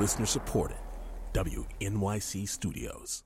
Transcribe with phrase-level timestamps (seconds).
[0.00, 0.78] Listener supported.
[1.34, 3.22] WNYC Studios.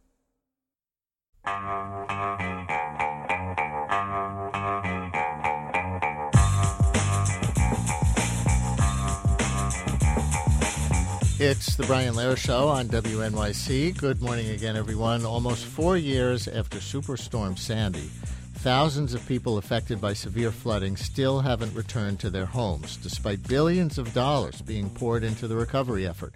[11.38, 13.96] It's the Brian Lehrer Show on WNYC.
[13.96, 15.24] Good morning again, everyone.
[15.24, 18.10] Almost four years after Superstorm Sandy,
[18.64, 23.98] thousands of people affected by severe flooding still haven't returned to their homes, despite billions
[23.98, 26.32] of dollars being poured into the recovery effort.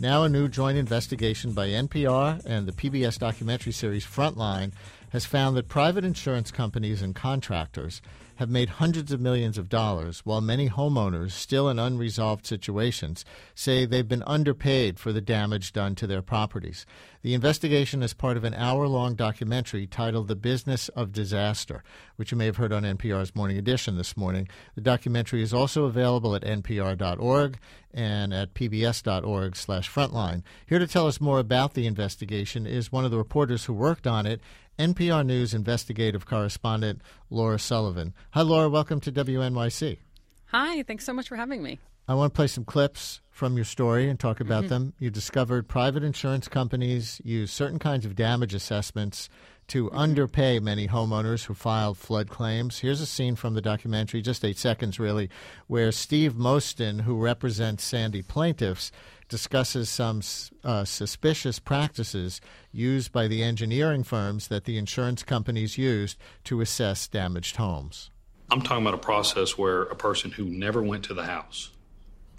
[0.00, 4.72] Now, a new joint investigation by NPR and the PBS documentary series Frontline
[5.10, 8.02] has found that private insurance companies and contractors
[8.38, 13.84] have made hundreds of millions of dollars, while many homeowners, still in unresolved situations, say
[13.84, 16.86] they've been underpaid for the damage done to their properties.
[17.22, 21.82] The investigation is part of an hour long documentary titled The Business of Disaster,
[22.14, 24.48] which you may have heard on NPR's Morning Edition this morning.
[24.76, 27.58] The documentary is also available at npr.org
[27.92, 30.42] and at pbs.org slash frontline.
[30.64, 34.06] Here to tell us more about the investigation is one of the reporters who worked
[34.06, 34.40] on it
[34.78, 38.14] NPR News investigative correspondent Laura Sullivan.
[38.30, 38.68] Hi, Laura.
[38.68, 39.98] Welcome to WNYC.
[40.46, 40.82] Hi.
[40.82, 41.78] Thanks so much for having me.
[42.06, 44.70] I want to play some clips from your story and talk about mm-hmm.
[44.70, 44.92] them.
[44.98, 49.28] You discovered private insurance companies use certain kinds of damage assessments
[49.68, 49.96] to mm-hmm.
[49.96, 52.78] underpay many homeowners who filed flood claims.
[52.78, 55.28] Here's a scene from the documentary, just eight seconds really,
[55.66, 58.90] where Steve Mostyn, who represents Sandy plaintiffs,
[59.28, 60.22] discusses some
[60.64, 62.40] uh, suspicious practices
[62.72, 68.10] used by the engineering firms that the insurance companies used to assess damaged homes.
[68.50, 71.70] I'm talking about a process where a person who never went to the house,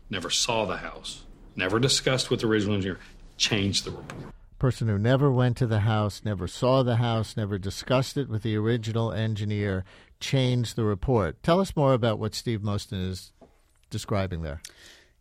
[0.10, 1.24] never saw the house,
[1.56, 3.00] never discussed with the original engineer,
[3.38, 4.34] changed the report.
[4.58, 8.44] Person who never went to the house, never saw the house, never discussed it with
[8.44, 9.86] the original engineer,
[10.20, 11.42] changed the report.
[11.44, 13.32] Tell us more about what Steve Mostyn is
[13.90, 14.62] describing there.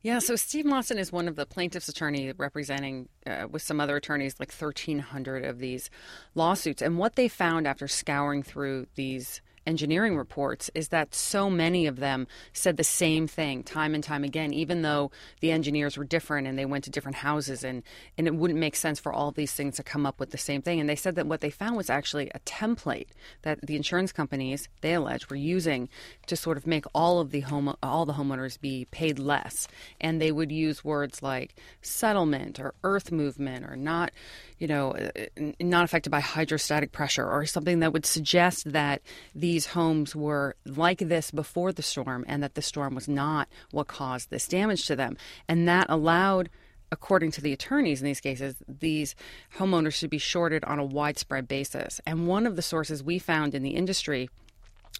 [0.00, 3.96] Yeah, so Steve Lawson is one of the plaintiff's attorney representing, uh, with some other
[3.96, 5.90] attorneys, like 1,300 of these
[6.36, 6.80] lawsuits.
[6.82, 12.00] And what they found after scouring through these engineering reports is that so many of
[12.00, 16.46] them said the same thing time and time again, even though the engineers were different
[16.46, 17.82] and they went to different houses and,
[18.16, 20.62] and it wouldn't make sense for all these things to come up with the same
[20.62, 20.80] thing.
[20.80, 23.08] And they said that what they found was actually a template
[23.42, 25.90] that the insurance companies, they allege, were using
[26.26, 29.68] to sort of make all of the home all the homeowners be paid less.
[30.00, 34.12] And they would use words like settlement or earth movement or not
[34.58, 39.02] you know, uh, not affected by hydrostatic pressure or something that would suggest that
[39.34, 43.86] these homes were like this before the storm and that the storm was not what
[43.88, 45.16] caused this damage to them.
[45.48, 46.50] And that allowed
[46.90, 49.14] according to the attorneys in these cases, these
[49.58, 52.00] homeowners should be shorted on a widespread basis.
[52.06, 54.30] And one of the sources we found in the industry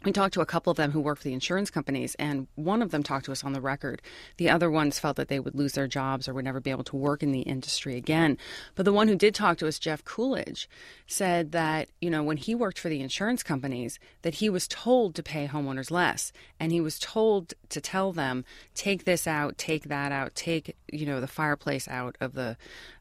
[0.05, 2.83] we talked to a couple of them who work for the insurance companies, and one
[2.83, 4.01] of them talked to us on the record.
[4.37, 6.85] The other ones felt that they would lose their jobs or would never be able
[6.85, 8.39] to work in the industry again.
[8.77, 10.69] But the one who did talk to us, Jeff Coolidge,
[11.09, 15.17] said that, you know, when he worked for the insurance companies, that he was told
[15.17, 16.33] to pay homeowners less.
[16.61, 18.45] And he was told to tell them,
[18.75, 22.57] take this out, take that out, take, you know, the fireplace out of the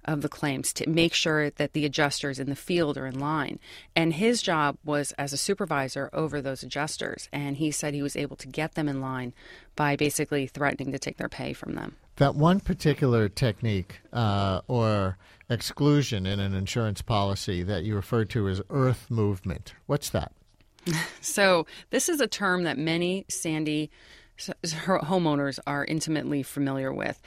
[0.07, 3.59] of the claims to make sure that the adjusters in the field are in line.
[3.95, 7.28] And his job was as a supervisor over those adjusters.
[7.34, 9.34] And he said he was able to get them in line
[9.75, 11.96] by basically threatening to take their pay from them.
[12.16, 15.17] That one particular technique uh, or
[15.50, 20.31] exclusion in an insurance policy that you referred to as earth movement, what's that?
[21.22, 23.91] so, this is a term that many Sandy
[24.38, 27.22] homeowners are intimately familiar with.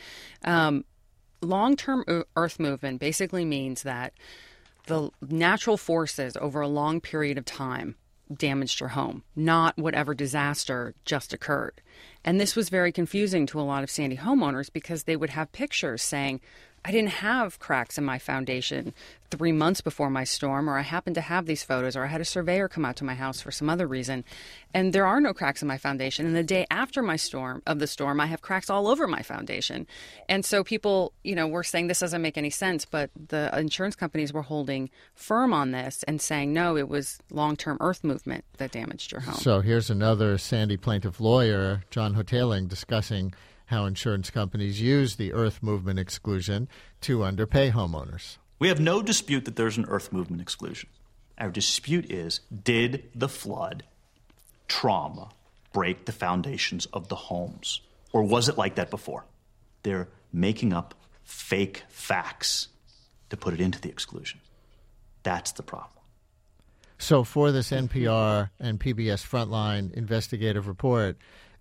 [0.45, 0.85] Um,
[1.41, 2.05] long term
[2.37, 4.13] earth movement basically means that
[4.87, 7.97] the natural forces over a long period of time
[8.33, 11.81] damaged your home, not whatever disaster just occurred.
[12.25, 15.53] And this was very confusing to a lot of Sandy homeowners because they would have
[15.53, 16.41] pictures saying,
[16.85, 18.95] I didn't have cracks in my foundation
[19.31, 22.21] three months before my storm, or I happened to have these photos, or I had
[22.21, 24.25] a surveyor come out to my house for some other reason,
[24.75, 26.27] and there are no cracks in my foundation.
[26.27, 29.23] And the day after my storm of the storm, I have cracks all over my
[29.23, 29.87] foundation.
[30.29, 33.95] And so people, you know, were saying this doesn't make any sense, but the insurance
[33.95, 38.73] companies were holding firm on this and saying no, it was long-term earth movement that
[38.73, 39.35] damaged your home.
[39.35, 43.33] So here's another Sandy plaintiff lawyer, John Hotaling, discussing
[43.71, 46.69] how insurance companies use the earth movement exclusion
[47.01, 48.37] to underpay homeowners.
[48.59, 50.91] We have no dispute that there's an earth movement exclusion.
[51.39, 53.85] Our dispute is did the flood
[54.67, 55.31] trauma
[55.73, 57.81] break the foundations of the homes?
[58.13, 59.25] Or was it like that before?
[59.85, 62.69] They're making up fake facts
[63.31, 64.41] to put it into the exclusion.
[65.23, 65.93] That's the problem.
[66.99, 71.17] So, for this NPR and PBS Frontline investigative report,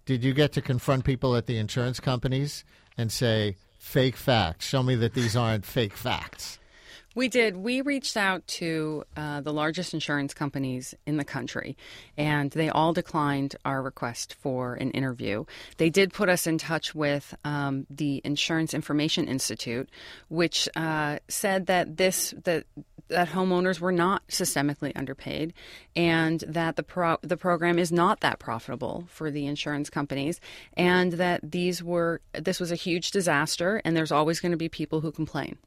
[0.10, 2.64] did you get to confront people at the insurance companies
[2.98, 4.66] and say, fake facts.
[4.66, 6.58] Show me that these aren't fake facts.
[7.14, 7.56] We did.
[7.58, 11.78] We reached out to uh, the largest insurance companies in the country,
[12.18, 15.46] and they all declined our request for an interview.
[15.78, 19.90] They did put us in touch with um, the Insurance Information Institute,
[20.30, 22.66] which uh, said that this that
[23.10, 25.54] that homeowners were not systemically underpaid,
[25.96, 30.40] and that the pro- the program is not that profitable for the insurance companies,
[30.76, 34.70] and that these were this was a huge disaster, and there's always going to be
[34.70, 35.58] people who complain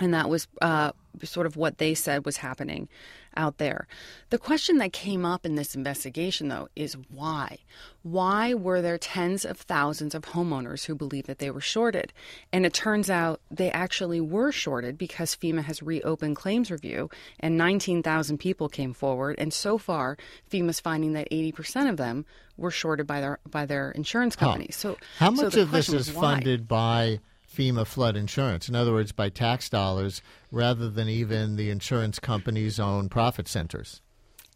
[0.00, 0.92] and that was uh,
[1.22, 2.88] sort of what they said was happening
[3.36, 3.86] out there.
[4.30, 7.58] The question that came up in this investigation, though, is why?
[8.02, 12.12] Why were there tens of thousands of homeowners who believed that they were shorted?
[12.52, 17.10] And it turns out they actually were shorted because FEMA has reopened claims review
[17.40, 19.36] and 19,000 people came forward.
[19.38, 20.16] And so far,
[20.50, 24.76] FEMA's finding that 80% of them were shorted by their by their insurance companies.
[24.82, 24.90] Huh.
[24.90, 27.20] So, how much so of this is funded by
[27.52, 28.68] FEMA flood insurance.
[28.68, 34.00] In other words, by tax dollars rather than even the insurance company's own profit centers.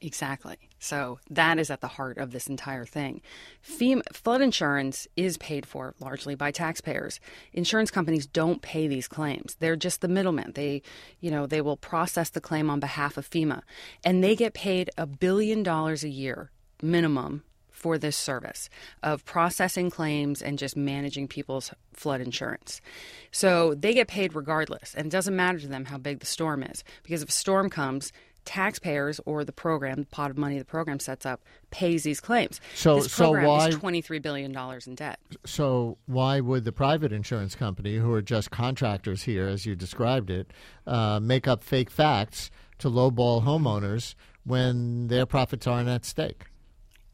[0.00, 0.56] Exactly.
[0.78, 3.22] So that is at the heart of this entire thing.
[3.66, 7.18] FEMA, flood insurance is paid for largely by taxpayers.
[7.52, 9.56] Insurance companies don't pay these claims.
[9.58, 10.52] They're just the middlemen.
[10.54, 10.82] They,
[11.20, 13.62] you know, they will process the claim on behalf of FEMA,
[14.04, 16.50] and they get paid a billion dollars a year
[16.82, 17.42] minimum
[17.76, 18.70] for this service
[19.02, 22.80] of processing claims and just managing people's flood insurance.
[23.30, 26.62] So they get paid regardless, and it doesn't matter to them how big the storm
[26.62, 28.12] is because if a storm comes,
[28.46, 32.60] taxpayers or the program, the pot of money the program sets up, pays these claims.
[32.74, 35.20] So, this program so why is twenty three billion dollars in debt?
[35.44, 40.30] So why would the private insurance company, who are just contractors here, as you described
[40.30, 40.52] it,
[40.86, 44.14] uh, make up fake facts to lowball homeowners
[44.44, 46.46] when their profits aren't at stake?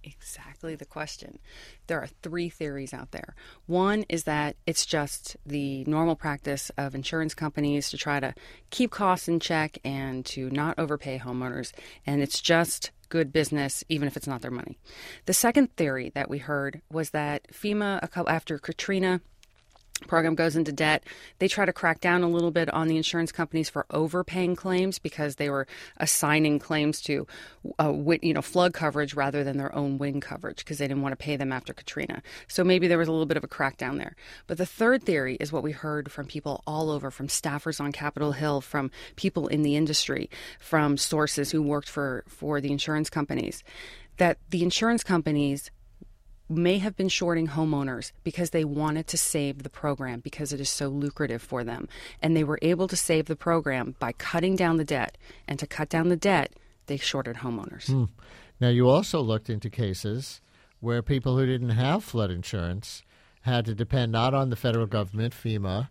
[0.04, 1.38] Exactly the question.
[1.86, 3.34] There are three theories out there.
[3.66, 8.34] One is that it's just the normal practice of insurance companies to try to
[8.70, 11.72] keep costs in check and to not overpay homeowners,
[12.06, 14.78] and it's just good business even if it's not their money.
[15.26, 19.20] The second theory that we heard was that FEMA after Katrina
[20.06, 21.04] program goes into debt.
[21.38, 24.98] They try to crack down a little bit on the insurance companies for overpaying claims
[24.98, 25.66] because they were
[25.98, 27.26] assigning claims to,
[27.78, 31.12] uh, you know, flood coverage rather than their own wind coverage because they didn't want
[31.12, 32.22] to pay them after Katrina.
[32.48, 34.16] So maybe there was a little bit of a crackdown there.
[34.46, 37.92] But the third theory is what we heard from people all over, from staffers on
[37.92, 43.10] Capitol Hill, from people in the industry, from sources who worked for for the insurance
[43.10, 43.62] companies,
[44.16, 45.70] that the insurance companies
[46.52, 50.70] may have been shorting homeowners because they wanted to save the program because it is
[50.70, 51.88] so lucrative for them.
[52.20, 55.18] And they were able to save the program by cutting down the debt.
[55.48, 56.52] And to cut down the debt,
[56.86, 57.86] they shorted homeowners.
[57.86, 58.04] Hmm.
[58.60, 60.40] Now, you also looked into cases
[60.80, 63.02] where people who didn't have flood insurance
[63.42, 65.88] had to depend not on the federal government, FEMA,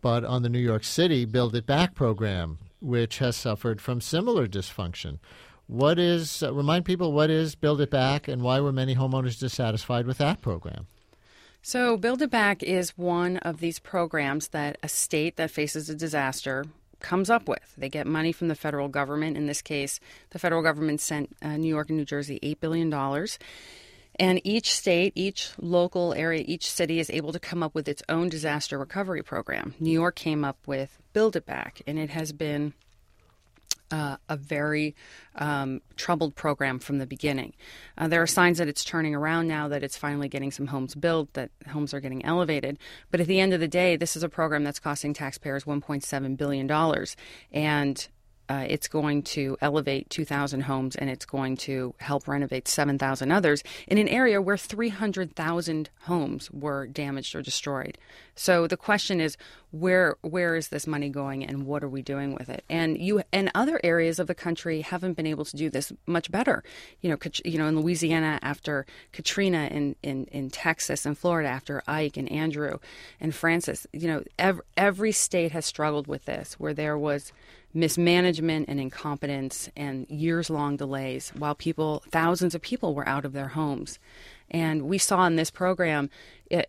[0.00, 4.46] but on the New York City Build It Back program, which has suffered from similar
[4.46, 5.18] dysfunction.
[5.68, 9.38] What is, uh, remind people what is Build It Back and why were many homeowners
[9.38, 10.86] dissatisfied with that program?
[11.60, 15.94] So, Build It Back is one of these programs that a state that faces a
[15.94, 16.64] disaster
[17.00, 17.74] comes up with.
[17.76, 19.36] They get money from the federal government.
[19.36, 20.00] In this case,
[20.30, 23.26] the federal government sent uh, New York and New Jersey $8 billion.
[24.18, 28.02] And each state, each local area, each city is able to come up with its
[28.08, 29.74] own disaster recovery program.
[29.78, 32.72] New York came up with Build It Back, and it has been
[33.90, 34.94] uh, a very
[35.36, 37.54] um, troubled program from the beginning.
[37.96, 40.94] Uh, there are signs that it's turning around now, that it's finally getting some homes
[40.94, 42.78] built, that homes are getting elevated.
[43.10, 46.36] But at the end of the day, this is a program that's costing taxpayers $1.7
[46.36, 47.06] billion.
[47.52, 48.08] And
[48.48, 53.62] uh, it's going to elevate 2,000 homes and it's going to help renovate 7,000 others
[53.86, 57.98] in an area where 300,000 homes were damaged or destroyed.
[58.34, 59.36] So the question is,
[59.70, 62.64] where where is this money going and what are we doing with it?
[62.70, 66.30] And you and other areas of the country haven't been able to do this much
[66.30, 66.62] better.
[67.02, 71.82] You know, you know, in Louisiana after Katrina, in in, in Texas and Florida after
[71.86, 72.78] Ike and Andrew
[73.20, 73.86] and Frances.
[73.92, 77.32] You know, every, every state has struggled with this, where there was
[77.74, 83.32] mismanagement and incompetence and years long delays while people, thousands of people were out of
[83.32, 83.98] their homes.
[84.50, 86.10] And we saw in this program,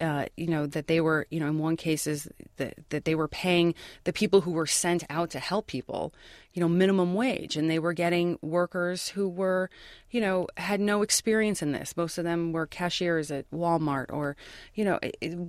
[0.01, 3.27] uh, you know, that they were, you know, in one cases that, that they were
[3.27, 6.13] paying the people who were sent out to help people,
[6.53, 9.69] you know, minimum wage, and they were getting workers who were,
[10.11, 11.95] you know, had no experience in this.
[11.95, 14.35] Most of them were cashiers at Walmart or,
[14.73, 14.99] you know,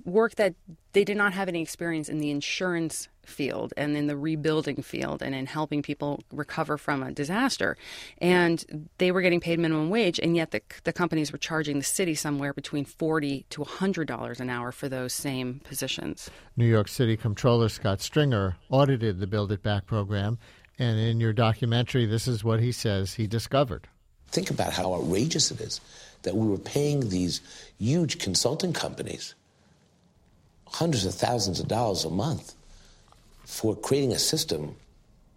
[0.04, 0.54] work that
[0.92, 5.22] they did not have any experience in the insurance field and in the rebuilding field
[5.22, 7.76] and in helping people recover from a disaster.
[8.18, 11.84] And they were getting paid minimum wage, and yet the, the companies were charging the
[11.84, 16.30] city somewhere between 40 to $100 an hour for those same positions.
[16.56, 20.38] New York City Comptroller Scott Stringer audited the Build It Back program,
[20.78, 23.88] and in your documentary, this is what he says he discovered.
[24.28, 25.80] Think about how outrageous it is
[26.22, 27.40] that we were paying these
[27.78, 29.34] huge consulting companies
[30.66, 32.54] hundreds of thousands of dollars a month
[33.44, 34.76] for creating a system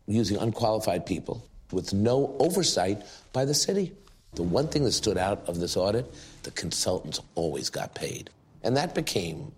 [0.06, 3.92] using unqualified people with no oversight by the city.
[4.36, 6.12] The one thing that stood out of this audit,
[6.44, 8.30] the consultants always got paid.
[8.64, 9.52] And that became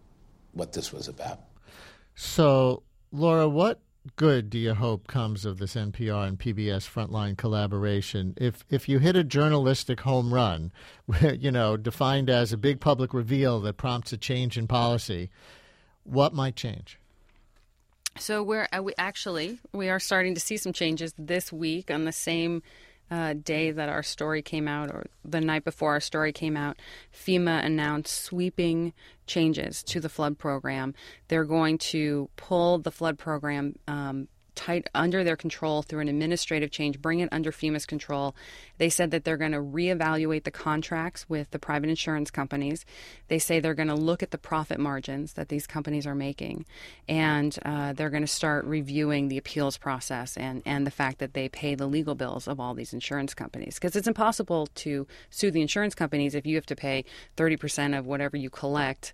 [0.54, 1.40] what this was about.
[2.16, 3.80] So, Laura, what
[4.16, 8.34] good do you hope comes of this NPR and PBS frontline collaboration?
[8.38, 10.72] If if you hit a journalistic home run,
[11.22, 15.30] you know, defined as a big public reveal that prompts a change in policy,
[16.04, 17.00] what might change?
[18.18, 22.06] So we're uh, we actually we are starting to see some changes this week on
[22.06, 22.64] the same
[23.12, 26.78] uh, day that our story came out, or the night before our story came out,
[27.14, 28.94] FEMA announced sweeping
[29.28, 30.94] changes to the flood program.
[31.28, 36.72] They're going to pull the flood program um, tight under their control through an administrative
[36.72, 38.36] change, bring it under FEMA's control.
[38.78, 42.86] They said that they're going to reevaluate the contracts with the private insurance companies.
[43.28, 46.66] They say they're going to look at the profit margins that these companies are making,
[47.08, 51.34] and uh, they're going to start reviewing the appeals process and, and the fact that
[51.34, 53.76] they pay the legal bills of all these insurance companies.
[53.76, 57.06] Because it's impossible to sue the insurance companies if you have to pay
[57.38, 59.14] 30% of whatever you collect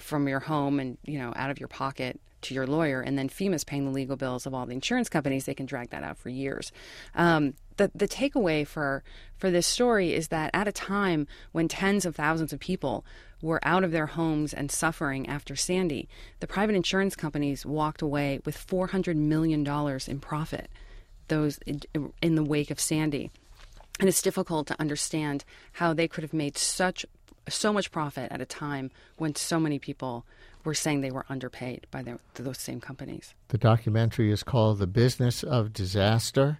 [0.00, 3.28] from your home and you know out of your pocket to your lawyer, and then
[3.28, 5.44] FEMA's paying the legal bills of all the insurance companies.
[5.44, 6.72] They can drag that out for years.
[7.14, 9.02] Um, the the takeaway for
[9.36, 13.04] for this story is that at a time when tens of thousands of people
[13.42, 16.08] were out of their homes and suffering after Sandy,
[16.40, 20.68] the private insurance companies walked away with four hundred million dollars in profit.
[21.28, 21.80] Those in,
[22.20, 23.30] in the wake of Sandy.
[23.98, 27.04] And it's difficult to understand how they could have made such
[27.48, 30.24] so much profit at a time when so many people
[30.64, 33.34] were saying they were underpaid by their, those same companies.
[33.48, 36.58] The documentary is called The Business of Disaster.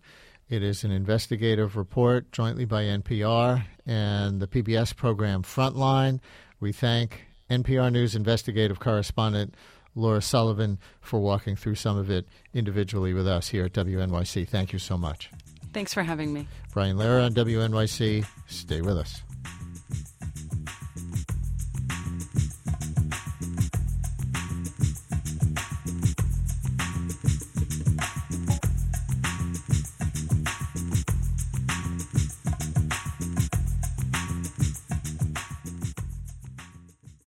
[0.48, 6.20] It is an investigative report jointly by NPR and the PBS program Frontline.
[6.58, 9.54] We thank NPR News investigative correspondent
[9.94, 14.48] Laura Sullivan for walking through some of it individually with us here at WNYC.
[14.48, 15.30] Thank you so much.
[15.72, 16.48] Thanks for having me.
[16.72, 18.24] Brian Lehrer on WNYC.
[18.48, 19.22] Stay with us.